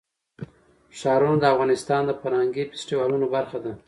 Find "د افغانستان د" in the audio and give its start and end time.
1.39-2.11